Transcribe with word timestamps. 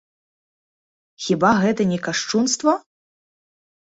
Хіба 1.25 1.49
гэта 1.61 1.85
не 1.91 1.99
кашчунства? 2.07 2.73